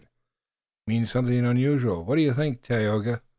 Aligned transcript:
It 0.01 0.07
means 0.87 1.11
something 1.11 1.45
unusual. 1.45 2.03
What 2.05 2.15
do 2.15 2.23
you 2.23 2.33
think, 2.33 2.63
Tayoga?" 2.63 3.21